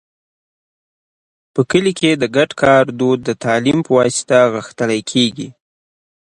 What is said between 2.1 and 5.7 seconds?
د ګډ کار دود د تعلیم په واسطه غښتلی کېږي.